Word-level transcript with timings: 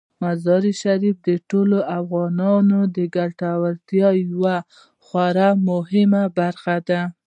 مزارشریف 0.23 1.15
د 1.27 1.29
ټولو 1.49 1.77
افغانانو 1.99 2.79
د 2.95 2.97
ګټورتیا 3.15 4.09
یوه 4.31 4.57
خورا 5.05 5.49
مهمه 5.69 6.23
برخه 6.39 6.75
ده. 6.89 7.01